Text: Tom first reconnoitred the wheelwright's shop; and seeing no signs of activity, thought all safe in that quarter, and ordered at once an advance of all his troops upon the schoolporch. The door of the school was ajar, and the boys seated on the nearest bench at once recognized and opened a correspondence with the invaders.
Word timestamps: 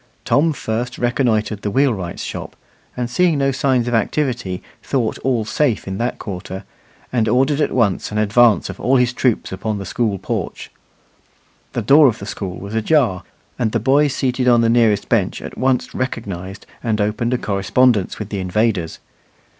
Tom 0.25 0.51
first 0.51 0.97
reconnoitred 0.97 1.61
the 1.61 1.69
wheelwright's 1.69 2.23
shop; 2.23 2.55
and 2.97 3.07
seeing 3.07 3.37
no 3.37 3.51
signs 3.51 3.87
of 3.87 3.93
activity, 3.93 4.63
thought 4.81 5.19
all 5.19 5.45
safe 5.45 5.87
in 5.87 5.99
that 5.99 6.17
quarter, 6.17 6.63
and 7.13 7.27
ordered 7.29 7.61
at 7.61 7.71
once 7.71 8.11
an 8.11 8.17
advance 8.17 8.67
of 8.67 8.79
all 8.79 8.95
his 8.95 9.13
troops 9.13 9.51
upon 9.51 9.77
the 9.77 9.85
schoolporch. 9.85 10.69
The 11.73 11.83
door 11.83 12.07
of 12.07 12.17
the 12.17 12.25
school 12.25 12.57
was 12.59 12.73
ajar, 12.73 13.21
and 13.59 13.73
the 13.73 13.79
boys 13.79 14.15
seated 14.15 14.47
on 14.47 14.61
the 14.61 14.69
nearest 14.69 15.07
bench 15.07 15.39
at 15.39 15.55
once 15.55 15.93
recognized 15.93 16.65
and 16.81 16.99
opened 16.99 17.35
a 17.35 17.37
correspondence 17.37 18.17
with 18.17 18.29
the 18.29 18.39
invaders. 18.39 18.97